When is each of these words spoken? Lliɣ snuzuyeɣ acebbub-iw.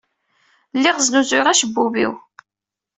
Lliɣ 0.77 0.97
snuzuyeɣ 1.01 1.47
acebbub-iw. 1.47 2.13